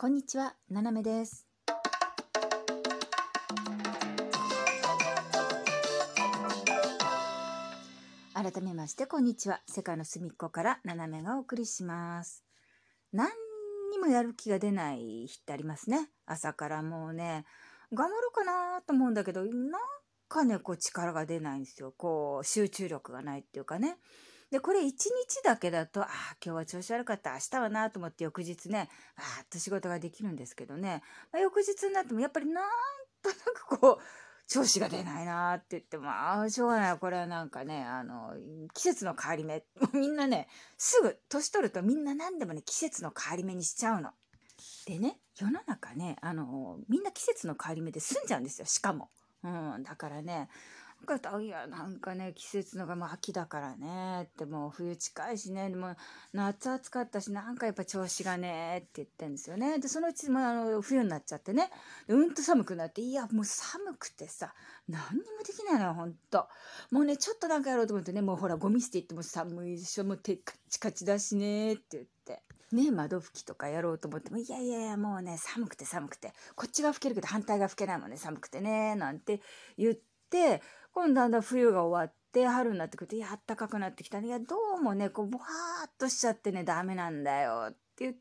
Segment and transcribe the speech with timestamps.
[0.00, 1.46] こんにちは、ななめです。
[8.32, 9.60] 改めまして、こんにちは。
[9.66, 12.42] 世界の隅っこからななめがお送りします。
[13.12, 13.28] 何
[13.92, 16.08] にもやる気が出ない日ってありますね。
[16.24, 17.44] 朝からもうね、
[17.92, 19.80] 頑張ろうかなと思うんだけど、なん
[20.30, 21.92] かね、こう力が出ないんですよ。
[21.94, 23.98] こう、集中力がないっていうかね。
[24.50, 31.02] で、これ一日だけだと、ああ、今日は調子悪かった、明日はなと思って翌日ね、あーっと仕事ができるんですけどね、
[31.32, 32.64] まあ、翌日になってもやっぱりなん
[33.22, 34.02] となくこう、
[34.50, 36.98] 調子が出ないなって言っても、ああ、しょうがない。
[36.98, 38.34] これはなんかね、あの、
[38.74, 39.64] 季節の変わり目。
[39.94, 44.10] みんなね、すぐ、年取るとみんな何でもね、季節の変わり目にしちゃうの。
[44.86, 49.10] でね、世の中ね、あの、みんな季節の変わり目で済んじゃうんですよ、しかも。
[49.44, 50.48] うん、だからね、
[51.06, 55.70] なんかいやなんかね季節のがもう秋だからねってもう冬近いしね。
[55.70, 55.96] でも
[56.32, 59.78] 夏暑かったしなんかやっぱ調子がねって言ってんですよね。
[59.78, 61.70] でそのうちもあの冬になっちゃってね。
[62.08, 64.54] うんと寒くなっていやもう寒くてさ
[64.88, 66.46] 何にもできないのよほんと。
[66.90, 72.10] もうねちょっとなんかやろうと思ってねもうほらゴミ捨て行っても寒いでしょもう手カチカチだしねって言って。
[72.72, 76.32] ね、窓拭きとかやろうと思ってもいやいやいやもうね寒くて寒くて。
[76.54, 79.40] こっちが拭けるけど反対が拭けないもんね寒くてねなんて
[79.76, 79.94] 言っ
[80.30, 88.20] て今度だんだん冬が終わって春になってくるとやあったかくなってきたねいやどうもねこうボワーっとしちゃってねダメなんだよって言って、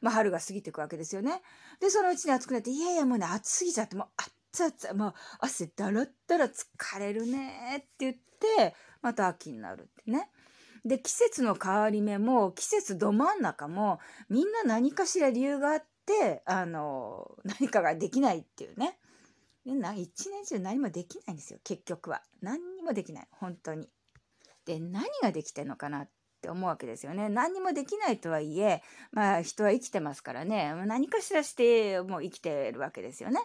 [0.00, 1.42] まあ、春が過ぎていくわけですよね。
[1.80, 10.30] でそのうちに暑くなっていやいやもうね暑すぎちゃってもう熱々もう汗だらだら疲れるねって言ってまた秋になるってね。
[10.84, 18.98] で季節の変わり目も季節ど真ん中もみんな何かしら理由があってあの何かができないっていうね。
[19.64, 23.88] 一年中何もできないんですよ結局は何にもできない本当に。
[24.66, 26.08] で何ができてんのかなっ
[26.42, 33.40] て思うわけですよね何にもできないとはいえまあ人は生きてますからね何かしらしてもう生きてるわけですよね。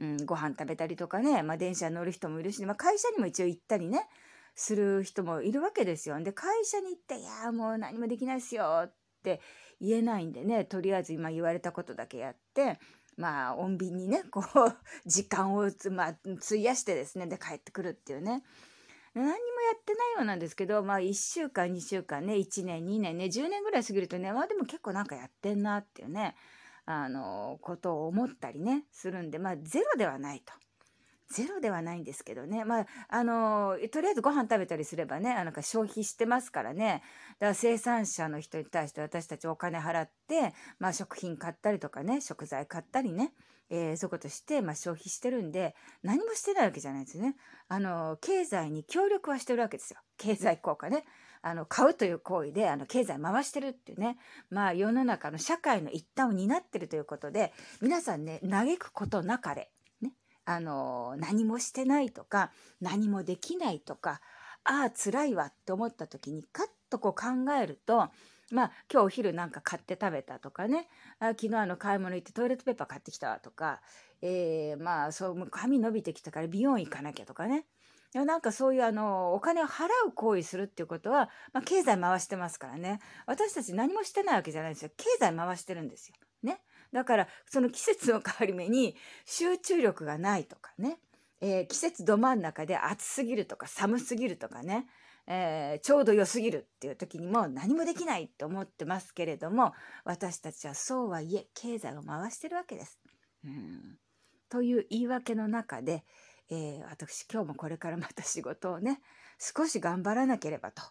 [0.00, 4.06] うん、ご飯食べたりとかね、まあ、電車乗る人もいるし、まあ、会社にも一応行ったりね
[4.54, 6.20] する人もいるわけですよ。
[6.22, 9.40] で会社に行って「いやもう何もできないっすよ」って
[9.80, 12.78] 言えないんでねとりあえず今言われたことだけやって
[13.18, 14.44] まあ穏便にねこう
[15.06, 18.44] 時間を、まあ、費やしてですねで帰ってくるっていうね
[19.14, 19.38] 何にもや
[19.76, 26.36] ってないようなんですけどまあ1週間2週間ね1年2年ね10年ぐらい過ぎるとねまあでも結構なんかやってんなっていうね
[26.86, 30.52] あのことを思ったりねするんでまあゼロではないと。
[31.30, 32.64] ゼロではないんですけどね。
[32.64, 37.02] まあ、あの、とりあえずご飯食べたりすればね、あなんか消費してますからね。
[37.38, 43.32] だから生産者の人に対して私たちお金払って、まあ食品買ったりとかね、食材買ったりね、
[43.70, 47.36] えーそういうことして、まあ消費してるんで、何もしてないわけじゃないですね。
[47.68, 50.00] あの、経済に協力はしてるわけですよ。
[50.16, 51.04] 経済効果ね。
[51.42, 54.16] あの、買うという行為で、あの、経済回してるっていうね。
[54.50, 57.52] まあ世の中の社会の一端を担ってるということで、
[57.82, 59.70] 皆さんね、嘆くことなかれ。
[60.48, 62.50] あの何もしてないとか
[62.80, 64.22] 何もできないとか
[64.64, 68.08] ああ辛いわって思った時にカッとこう考えると
[68.50, 70.88] まあ今日お昼なんか買って食べたとかね。
[71.18, 73.82] あ昨日あの買い物行ってトイレットペーパー買ってきたわとか、
[74.22, 77.66] えー、まあそう髪伸びてきたから美容院行かなきゃとかね。
[78.14, 83.00] なんかそういうあのお金を払う行為するっていうことは、まあ、経済回してますからね。
[83.26, 84.90] 私たち何もしてないわけじゃないんですよ。
[84.96, 86.14] 経済回してるんですよ。
[86.92, 90.98] だからその季節の変わり目に集中力がないとかね、
[91.40, 94.86] えー季節ど真ん中で暑すぎるとか寒すぎるとかね、
[95.26, 102.98] えーちょうど良すぎるっていう時にも何もできないと思ってますけれども私たちはそうはいえ経済を回してるわけです。
[103.44, 103.98] うん
[104.50, 106.04] という言い訳の中で、
[106.50, 109.00] えー私今日もこれからまた仕事をね
[109.38, 110.82] 少し頑張らなければと。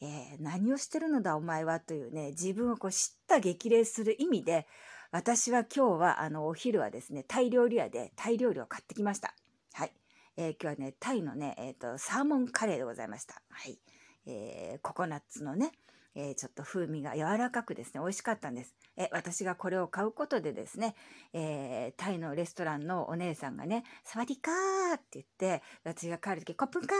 [0.00, 4.66] えー何をしてるのだお前はというね自分をこう知った激励する意味で
[5.14, 9.32] 私は今日はあのお昼はですねタイ料理屋でタイ料理を買ってきました。
[9.72, 9.92] はい、
[10.36, 13.40] えー今日はねタイのね、えー、とサーモンカレーでございました。
[13.48, 13.78] はい、
[14.26, 15.70] えーココナッツのね、
[16.16, 18.74] えーちょっと風味が柔らかくですね美味しかったんです。
[18.96, 20.96] え私がこれを買うことでですね、
[21.32, 26.94] えータイのレストランのお姉さんがね「サワディカー」って言って私が帰る時「コップンカ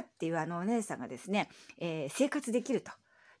[0.00, 1.48] ー」っていうあのお姉さんがですね、
[1.78, 2.90] えー生活できると。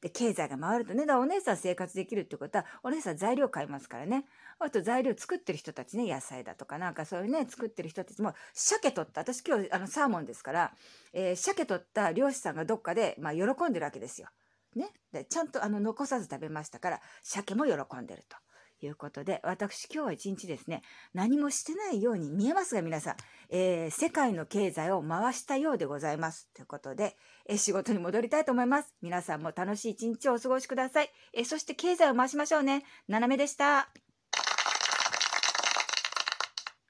[0.00, 4.24] で経済が回るとねだからお姉さん生活できるってことはお姉さん材料買いますからね
[4.58, 10.72] あと材料作ってる人たちね野菜だとかなんかそういうね作ってる人たちも鮭取った私今日あのサーモンですから、
[11.12, 14.28] えー鮭取った漁師さんがどっかで、まあ、喜んでるわけですよ。
[14.76, 18.36] ね、でちゃんとあの残さず食べましたから鮭も喜んでると。
[18.86, 20.82] いうことで私今日は一日ですね
[21.14, 23.16] 何もしてないように見えますが皆さん、
[23.50, 26.48] えー世界の経済を回したようでございます。
[26.54, 27.16] ということで、
[27.46, 28.94] えー仕事に戻りたいと思います。
[29.02, 32.84] 皆さんも楽しい一日をお過ごしください、えーそして経済を回しましょうね。
[33.08, 34.09] 斜めでした。